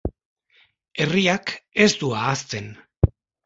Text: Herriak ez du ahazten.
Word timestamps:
Herriak 1.03 1.55
ez 1.87 1.91
du 2.01 2.13
ahazten. 2.23 2.75